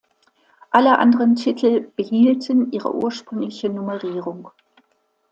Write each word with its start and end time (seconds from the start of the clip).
Alle 0.71 0.97
anderen 0.97 1.35
Titel 1.35 1.81
behielten 1.95 2.71
ihre 2.71 2.91
ursprüngliche 2.91 3.69
Nummerierung. 3.69 4.49